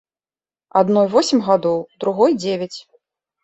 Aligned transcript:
Адной 0.81 1.05
восем 1.17 1.39
гадоў, 1.49 1.79
другой 2.05 2.31
дзевяць. 2.41 2.75